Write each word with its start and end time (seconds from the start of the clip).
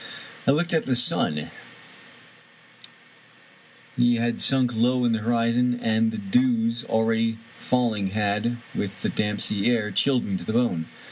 I 0.47 0.51
looked 0.51 0.73
at 0.73 0.87
the 0.87 0.95
sun; 0.95 1.51
He 3.95 4.15
had 4.15 4.39
sunk 4.39 4.73
low 4.75 5.05
in 5.05 5.11
the 5.11 5.19
horizon, 5.19 5.79
and 5.79 6.09
the 6.09 6.17
dews 6.17 6.83
already 6.85 7.37
falling 7.55 8.07
had, 8.07 8.57
with 8.73 8.99
the 9.01 9.09
damp 9.09 9.41
sea 9.41 9.67
air, 9.69 9.91
chilled 9.91 10.23
me 10.25 10.37
to 10.37 10.43
the 10.43 10.53
bone. 10.53 10.87